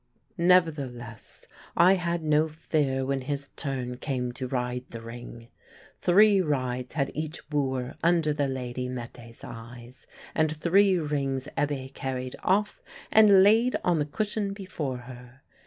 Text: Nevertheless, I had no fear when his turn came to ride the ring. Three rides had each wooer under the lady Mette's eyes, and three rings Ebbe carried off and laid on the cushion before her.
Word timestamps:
Nevertheless, 0.39 1.45
I 1.77 1.93
had 1.93 2.23
no 2.23 2.47
fear 2.47 3.05
when 3.05 3.21
his 3.21 3.49
turn 3.49 3.97
came 3.97 4.31
to 4.31 4.47
ride 4.47 4.83
the 4.89 4.99
ring. 5.01 5.49
Three 5.99 6.41
rides 6.41 6.95
had 6.95 7.11
each 7.13 7.47
wooer 7.51 7.93
under 8.01 8.33
the 8.33 8.47
lady 8.47 8.89
Mette's 8.89 9.43
eyes, 9.43 10.07
and 10.33 10.55
three 10.55 10.97
rings 10.97 11.47
Ebbe 11.55 11.89
carried 11.93 12.35
off 12.41 12.81
and 13.13 13.43
laid 13.43 13.75
on 13.83 13.99
the 13.99 14.07
cushion 14.07 14.53
before 14.53 14.97
her. 15.05 15.41